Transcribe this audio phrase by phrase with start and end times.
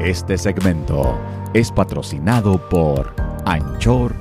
[0.00, 1.20] Este segmento
[1.52, 3.14] es patrocinado por
[3.44, 4.16] anchor.fm.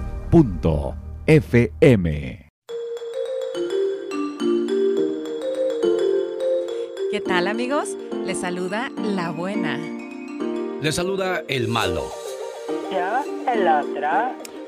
[7.11, 7.95] ¿Qué tal amigos?
[8.25, 9.79] Les saluda la buena.
[10.81, 12.03] Les saluda el malo.
[12.91, 14.09] Yo, el otro.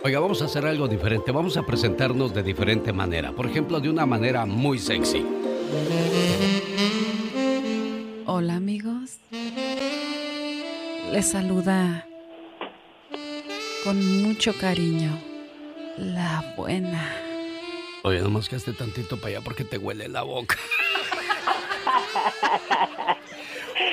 [0.06, 1.34] Oiga, vamos a hacer algo diferente.
[1.34, 3.34] Vamos a presentarnos de diferente manera.
[3.34, 5.26] Por ejemplo, de una manera muy sexy.
[8.26, 9.20] Hola amigos.
[11.10, 12.06] Les saluda
[13.84, 15.20] con mucho cariño
[15.98, 17.14] la buena.
[18.04, 20.58] Oye, nomás que esté tantito para allá porque te huele la boca.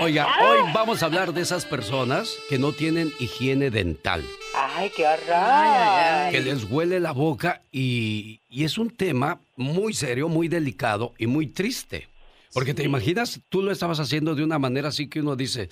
[0.01, 4.25] Oiga, hoy vamos a hablar de esas personas que no tienen higiene dental.
[4.55, 6.31] Ay, qué horror.
[6.31, 11.27] Que les huele la boca y, y es un tema muy serio, muy delicado y
[11.27, 12.09] muy triste.
[12.53, 15.69] Porque te imaginas, tú lo estabas haciendo de una manera así que uno dice,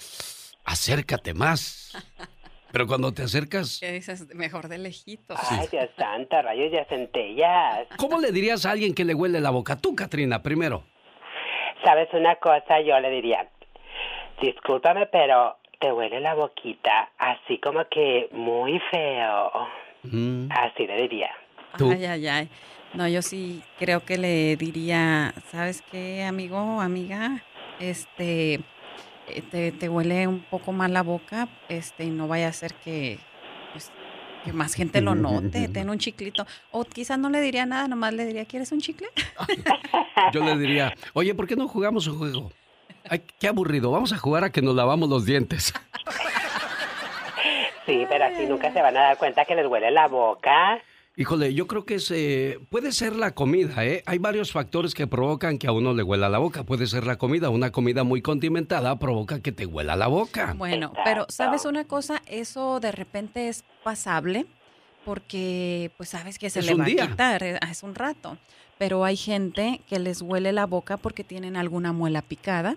[0.66, 1.92] acércate más.
[2.72, 3.78] Pero cuando te acercas...
[3.80, 4.26] ¿Qué dices?
[4.34, 5.38] Mejor de lejitos.
[5.50, 7.86] Ay, Dios santo, rayos de centellas.
[7.96, 9.76] ¿Cómo le dirías a alguien que le huele la boca?
[9.76, 10.84] Tú, Katrina, primero.
[11.82, 12.80] ¿Sabes una cosa?
[12.80, 13.48] Yo le diría,
[14.42, 19.50] discúlpame, pero te huele la boquita así como que muy feo.
[20.02, 20.48] Mm.
[20.50, 21.30] Así le diría.
[21.78, 21.90] ¿Tú?
[21.90, 22.48] Ay, ay, ay.
[22.92, 27.42] No, yo sí creo que le diría, ¿sabes qué, amigo, amiga?
[27.78, 28.60] Este,
[29.50, 33.18] te, te huele un poco mal la boca, este, y no vaya a ser que,
[33.72, 33.90] pues,
[34.44, 36.46] que más gente lo note, ten un chiclito.
[36.70, 39.08] O quizás no le diría nada, nomás le diría, ¿quieres un chicle?
[40.32, 42.52] Yo le diría, oye, ¿por qué no jugamos un juego?
[43.08, 45.72] Ay, qué aburrido, vamos a jugar a que nos lavamos los dientes.
[47.86, 50.80] Sí, pero así nunca se van a dar cuenta que les huele la boca.
[51.18, 54.02] Híjole, yo creo que es, eh, puede ser la comida, ¿eh?
[54.04, 56.64] Hay varios factores que provocan que a uno le huela la boca.
[56.64, 60.54] Puede ser la comida, una comida muy condimentada provoca que te huela la boca.
[60.58, 62.20] Bueno, pero ¿sabes una cosa?
[62.26, 64.44] Eso de repente es pasable
[65.06, 67.04] porque pues sabes que se Es le va día.
[67.04, 68.36] a quitar, eh, es un rato.
[68.76, 72.76] Pero hay gente que les huele la boca porque tienen alguna muela picada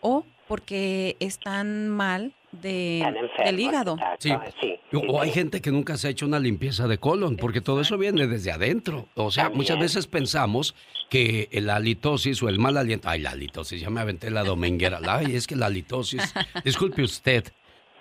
[0.00, 3.30] o porque están mal de, enfermos.
[3.44, 3.96] del hígado.
[4.18, 4.30] Sí.
[4.30, 7.60] O- sí, O hay gente que nunca se ha hecho una limpieza de colon, porque
[7.60, 9.08] todo eso viene desde adentro.
[9.14, 9.58] O sea, También.
[9.58, 10.74] muchas veces pensamos
[11.10, 13.08] que la halitosis o el mal aliento.
[13.08, 15.00] Ay, la halitosis, ya me aventé la dominguera.
[15.08, 16.22] Ay, es que la halitosis.
[16.64, 17.44] Disculpe usted.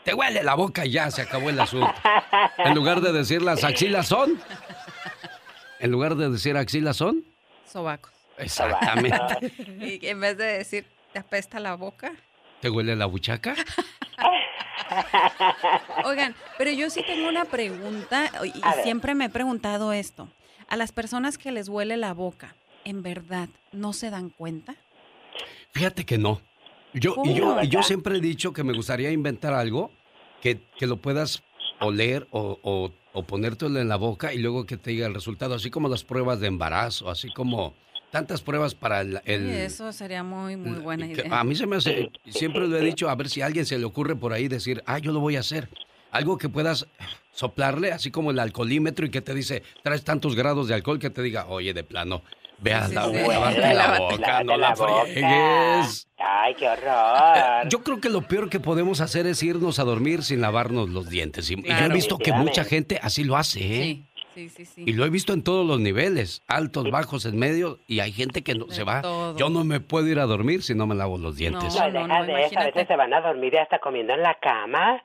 [0.04, 1.94] Te huele la boca y ya, se acabó el asunto.
[2.58, 4.40] En lugar de decir las axilas son.
[5.80, 7.24] En lugar de decir axilas son.
[7.72, 8.12] Sobacos.
[8.38, 9.52] Exactamente.
[9.80, 12.14] Y en vez de decir, ¿te apesta la boca?
[12.62, 13.56] ¿Te huele la buchaca?
[16.06, 18.84] Oigan, pero yo sí tengo una pregunta y A ver.
[18.84, 20.28] siempre me he preguntado esto.
[20.68, 24.76] A las personas que les huele la boca, ¿en verdad no se dan cuenta?
[25.74, 26.42] Fíjate que no.
[26.94, 27.64] Yo, y yo, ¿Cómo?
[27.64, 29.92] y yo siempre he dicho que me gustaría inventar algo
[30.42, 31.42] que, que lo puedas
[31.80, 35.56] oler o, o, o ponértelo en la boca y luego que te diga el resultado,
[35.56, 37.74] así como las pruebas de embarazo, así como
[38.12, 39.22] tantas pruebas para el...
[39.26, 41.40] el- Sí, eso sería muy, muy buena idea.
[41.40, 43.78] a mí se me hace, siempre lo he dicho, a ver si a alguien se
[43.78, 45.70] le ocurre por ahí decir, ah, yo lo voy a hacer.
[46.12, 46.88] Algo que puedas
[47.34, 51.10] soplarle, así como el alcoholímetro y que te dice, traes tantos grados de alcohol que
[51.10, 52.22] te diga, oye, de plano,
[52.60, 53.12] veas Sí, la, sí,
[53.98, 56.08] boca, no la friegues.
[56.18, 57.70] Ay, qué horror.
[57.70, 61.10] Yo creo que lo peor que podemos hacer es irnos a dormir sin lavarnos los
[61.10, 61.50] dientes.
[61.50, 64.06] Y, yo he visto que mucha gente así lo hace, ¿eh?
[64.34, 64.84] Sí, sí, sí, sí.
[64.86, 68.44] Y lo he visto en todos los niveles, altos, bajos, en medio, y hay gente
[68.44, 69.02] que no, se va.
[69.02, 69.38] todo.
[69.38, 71.76] Yo no me puedo ir a dormir si no me lavo los dientes.
[71.76, 74.22] No, no, no, de eso, a veces se van a dormir y hasta comiendo en
[74.22, 75.02] la cama.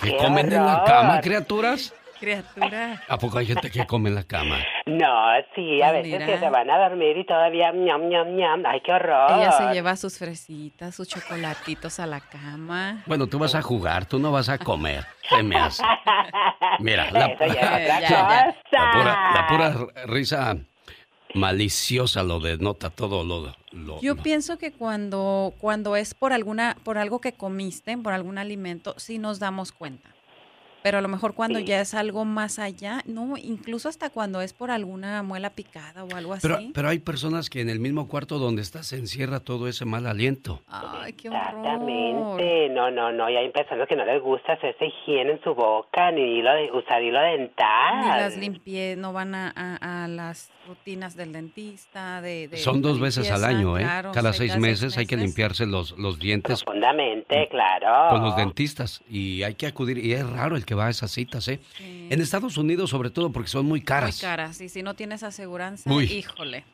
[0.00, 1.94] ¿Que ¡Qué comen en la cama, criaturas?
[2.20, 3.02] Criatura.
[3.08, 4.58] ¿A poco hay gente que come en la cama?
[4.86, 5.06] No,
[5.54, 8.62] sí, a veces que se van a dormir y todavía ñam, ñam, ñam.
[8.66, 9.30] Ay, qué horror.
[9.38, 13.02] Ella se lleva sus fresitas, sus chocolatitos a la cama.
[13.06, 15.04] Bueno, tú vas a jugar, tú no vas a comer.
[15.28, 15.82] Se me hace.
[16.80, 18.54] Mira, la, Eso ya es otra ya, ya.
[18.70, 18.84] cosa.
[18.84, 20.56] la pura, la pura risa
[21.34, 23.54] maliciosa lo denota todo lo...
[23.72, 28.38] lo- Yo pienso que cuando, cuando es por alguna, por algo que comiste, por algún
[28.38, 30.08] alimento, sí nos damos cuenta.
[30.82, 31.64] Pero a lo mejor cuando Sí.
[31.64, 36.14] ya es algo más allá, no, incluso hasta cuando es por alguna muela picada o
[36.14, 36.42] algo así.
[36.46, 39.84] Pero, pero hay personas que en el mismo cuarto donde estás se encierra todo ese
[39.84, 40.62] mal aliento.
[41.08, 41.40] Ay, qué horror.
[41.42, 45.54] Exactamente, no, no, no, y hay personas que no les gusta hacerse higiene en su
[45.54, 48.00] boca, ni hilo de, usar hilo dental.
[48.02, 52.82] Ni las limpie, no van a, a- a las rutinas del dentista, de, de Son
[52.82, 53.82] dos veces al año, ¿eh?
[53.82, 58.10] claro, cada seis meses hay que limpiarse los, los dientes Profundamente, claro.
[58.10, 59.98] con los dentistas y hay que acudir.
[59.98, 61.60] Y es raro el que va a esas citas, ¿eh?
[61.78, 62.08] Sí.
[62.10, 64.22] En Estados Unidos, sobre todo, porque son muy caras.
[64.22, 66.04] Muy caras, y si no tienes aseguranza, Uy.
[66.04, 66.64] híjole.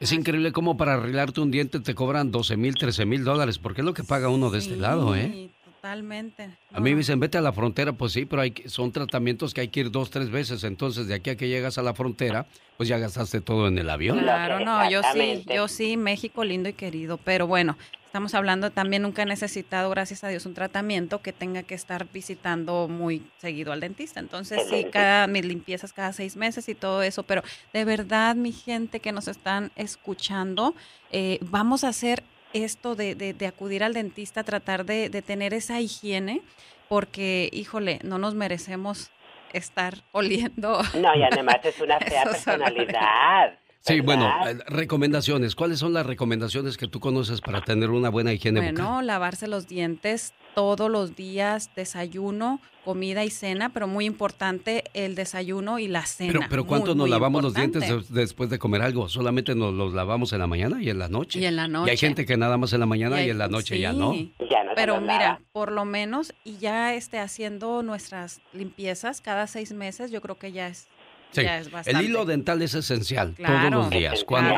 [0.00, 3.80] Es increíble cómo para arreglarte un diente te cobran 12 mil, 13 mil dólares, porque
[3.80, 5.50] es lo que paga uno de este lado, ¿eh?
[5.64, 6.50] Totalmente.
[6.72, 9.60] A mí me dicen, vete a la frontera, pues sí, pero hay son tratamientos que
[9.60, 10.64] hay que ir dos, tres veces.
[10.64, 12.46] Entonces, de aquí a que llegas a la frontera,
[12.76, 14.18] pues ya gastaste todo en el avión.
[14.18, 17.76] Claro, no, yo sí, yo sí, México lindo y querido, pero bueno,
[18.16, 22.06] estamos hablando también, nunca he necesitado, gracias a Dios, un tratamiento que tenga que estar
[22.10, 24.20] visitando muy seguido al dentista.
[24.20, 27.42] Entonces, sí, cada, mis limpiezas cada seis meses y todo eso, pero
[27.74, 30.74] de verdad, mi gente que nos están escuchando,
[31.12, 32.22] eh, vamos a hacer
[32.54, 36.40] esto de, de, acudir al dentista, tratar de, de tener esa higiene,
[36.88, 39.10] porque, híjole, no nos merecemos
[39.52, 40.80] estar oliendo.
[40.94, 43.58] No, y además es una fea personalidad.
[43.86, 45.54] Sí, bueno, eh, recomendaciones.
[45.54, 48.74] ¿Cuáles son las recomendaciones que tú conoces para tener una buena higiene bucal?
[48.74, 55.14] Bueno, lavarse los dientes todos los días, desayuno, comida y cena, pero muy importante el
[55.14, 56.32] desayuno y la cena.
[56.32, 59.08] Pero, pero ¿cuánto nos lavamos los dientes después de comer algo?
[59.08, 61.38] ¿Solamente nos los lavamos en la mañana y en la noche?
[61.38, 61.88] Y en la noche.
[61.88, 64.14] Y hay gente que nada más en la mañana y, en la noche ya no.
[64.14, 69.72] Ya no pero mira, por lo menos, y ya esté haciendo nuestras limpiezas cada seis
[69.72, 70.88] meses, yo creo que ya es
[71.34, 74.24] el hilo dental es esencial todos los días.
[74.24, 74.54] Cuando,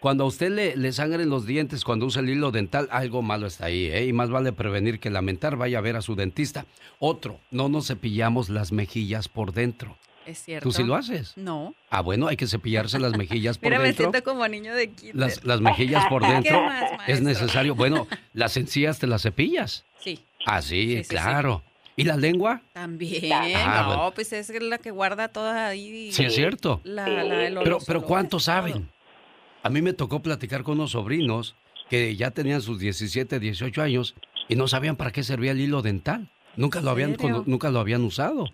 [0.00, 3.46] cuando a usted le, le sangren los dientes, cuando usa el hilo dental, algo malo
[3.46, 4.06] está ahí, ¿eh?
[4.06, 6.66] Y más vale prevenir que lamentar, vaya a ver a su dentista.
[6.98, 9.96] Otro, no nos cepillamos las mejillas por dentro.
[10.26, 10.68] Es cierto.
[10.68, 11.32] ¿Tú sí lo haces?
[11.36, 11.74] No.
[11.88, 13.82] Ah, bueno, hay que cepillarse las mejillas por dentro.
[13.82, 15.16] Mira, me siento como niño de kinder.
[15.16, 16.60] Las, las mejillas por dentro.
[17.06, 17.74] es necesario.
[17.74, 19.84] Bueno, las encías te las cepillas.
[19.98, 20.24] Sí.
[20.46, 21.62] Ah, sí, claro.
[22.00, 22.62] ¿Y la lengua?
[22.72, 23.32] También.
[23.32, 26.10] Ah, no, pues es la que guarda toda ahí.
[26.12, 26.80] Sí, es cierto.
[26.84, 27.04] La,
[27.62, 28.88] pero, pero ¿cuántos saben?
[29.62, 31.54] A mí me tocó platicar con unos sobrinos
[31.90, 34.14] que ya tenían sus 17, 18 años
[34.48, 36.30] y no sabían para qué servía el hilo dental.
[36.56, 37.16] Nunca lo habían,
[37.46, 38.46] nunca lo habían usado.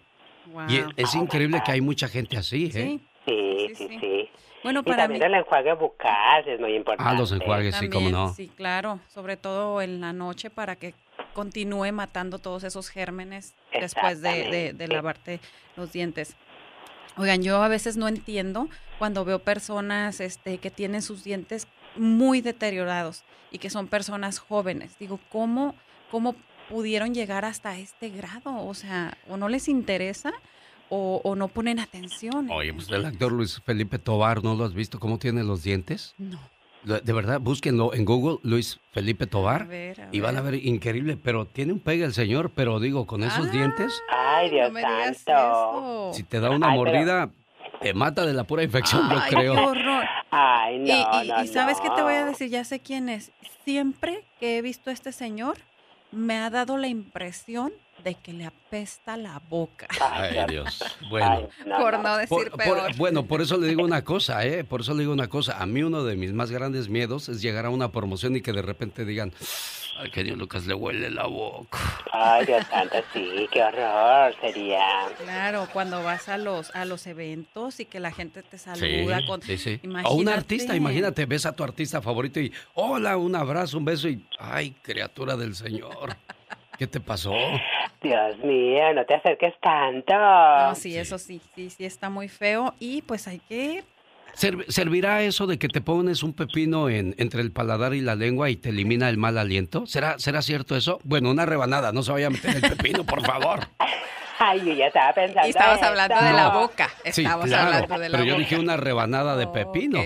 [0.69, 2.99] Y es increíble que hay mucha gente así, ¿eh?
[3.27, 4.29] Sí, sí, sí.
[4.63, 7.09] Bueno, para y también el enjuague bucal es muy importante.
[7.09, 8.33] Ah, los enjuagues, sí, cómo no.
[8.35, 8.99] Sí, claro.
[9.09, 10.95] Sobre todo en la noche para que
[11.37, 15.39] continúe matando todos esos gérmenes después de, lavarte
[15.77, 16.35] los dientes.
[17.19, 22.41] Oigan, yo a veces no entiendo cuando veo personas este, que tienen sus dientes muy
[22.41, 24.99] deteriorados y que son personas jóvenes.
[24.99, 25.75] Digo, ¿cómo,
[26.11, 26.37] cómo
[26.71, 28.65] pudieron llegar hasta este grado?
[28.67, 30.33] O sea, o no les interesa
[30.89, 32.51] o, o, no ponen atención.
[32.51, 36.15] Oye, pues el actor Luis Felipe Tobar, ¿no lo has visto cómo tiene los dientes?
[36.17, 36.41] No.
[36.87, 39.67] De verdad, búsquenlo en Google, Luis Felipe Tobar,
[40.13, 43.49] y van a ver increíble, pero tiene un pega el señor, pero digo, con esos
[43.49, 44.01] ah, dientes.
[44.09, 44.73] Ay, Dios
[45.17, 46.13] santo.
[46.15, 47.31] Si te da una mordida,
[47.81, 49.55] te mata de la pura infección, yo creo.
[49.55, 50.05] Qué horror.
[50.31, 53.33] Ay, no, y, y sabes qué te voy a decir, ya sé quién es.
[53.65, 55.57] Siempre que he visto a este señor,
[56.13, 57.73] me ha dado la impresión
[58.05, 59.89] de que le apesta la boca.
[60.13, 60.85] Ay, Dios.
[61.11, 61.49] Bueno.
[61.79, 62.95] por no decir peor.
[62.97, 64.65] bueno, por eso le digo una cosa, ¿eh?
[64.65, 65.61] Por eso le digo una cosa.
[65.61, 68.53] A mí uno de mis más grandes miedos es llegar a una promoción y que
[68.53, 69.33] de repente digan,
[69.99, 71.79] ay, que Dios Lucas le huele la boca.
[72.13, 74.85] Ay, Dios santo, sí, qué horror sería.
[75.23, 79.43] Claro, cuando vas a los a los eventos y que la gente te saluda con...
[79.43, 79.81] Sí, sí.
[80.05, 84.09] O un artista, imagínate, ves a tu artista favorito y, hola, un abrazo, un beso
[84.09, 86.17] y, ay, criatura del Señor.
[86.79, 87.33] ¿Qué te pasó?
[88.03, 90.13] Dios mío, no te acerques tanto.
[90.13, 93.85] No, sí, eso sí, sí, sí está muy feo y pues hay que...
[94.37, 98.51] ¿Servirá eso de que te pones un pepino en, entre el paladar y la lengua
[98.51, 99.87] y te elimina el mal aliento?
[99.87, 101.01] ¿Será, ¿Será cierto eso?
[101.05, 103.61] Bueno, una rebanada, no se vaya a meter el pepino, por favor.
[104.39, 105.47] Ay, yo ya estaba pensando.
[105.47, 106.91] Y estabas hablando de la boca.
[107.11, 110.03] Sí, claro, pero yo dije una rebanada de pepino.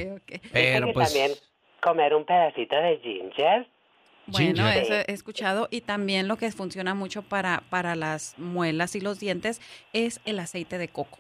[0.53, 1.13] Pero pues.
[1.13, 1.33] También
[1.81, 3.67] comer un pedacito de ginger
[4.27, 9.01] bueno, eso he escuchado y también lo que funciona mucho para, para las muelas y
[9.01, 9.61] los dientes
[9.93, 11.19] es el aceite de coco.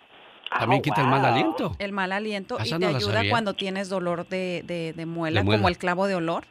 [0.58, 1.74] También quita el mal aliento.
[1.78, 6.06] El mal aliento y te ayuda cuando tienes dolor de, de, muela, como el clavo
[6.06, 6.44] de olor.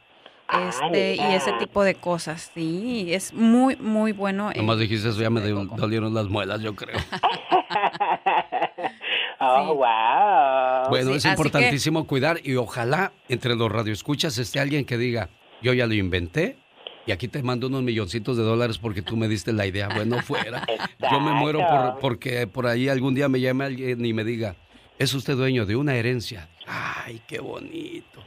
[0.68, 4.50] Este, y ese tipo de cosas, sí, es muy, muy bueno.
[4.56, 6.98] Nomás dijiste eso, ya me dolieron las muelas, yo creo.
[9.40, 10.88] oh, wow.
[10.88, 15.28] Bueno, es importantísimo cuidar y ojalá entre los radioescuchas esté alguien que diga,
[15.62, 16.58] yo ya lo inventé
[17.06, 19.88] y aquí te mando unos milloncitos de dólares porque tú me diste la idea.
[19.88, 20.66] Bueno, fuera.
[21.10, 24.56] Yo me muero por, porque por ahí algún día me llame alguien y me diga,
[24.98, 26.48] es usted dueño de una herencia.
[26.66, 28.24] Ay, qué bonito.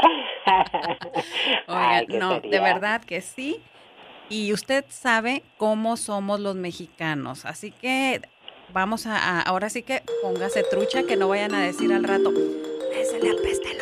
[1.68, 3.60] Oiga, no, de verdad que sí.
[4.28, 7.44] Y usted sabe cómo somos los mexicanos.
[7.44, 8.20] Así que
[8.72, 12.32] vamos a, ahora sí que póngase trucha que no vayan a decir al rato,
[13.04, 13.80] se le apesta el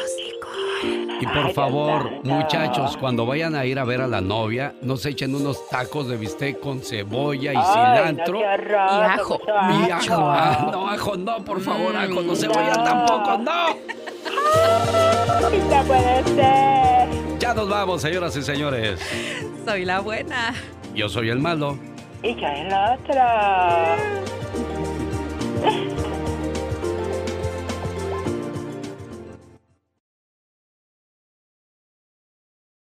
[1.21, 5.11] y por favor, muchachos, cuando vayan a ir a ver a la novia, no se
[5.11, 8.41] echen unos tacos de bistec con cebolla y cilantro.
[8.41, 9.41] y ajo.
[9.87, 10.31] Y ajo.
[10.41, 13.77] Ah, no, ajo no, por favor, ajo, no cebolla tampoco, no.
[15.87, 17.09] puede ser.
[17.39, 19.01] Ya nos vamos, señoras y señores.
[19.67, 20.55] Soy la buena.
[20.95, 21.79] Yo soy el malo.
[22.23, 24.40] Y yo el otro.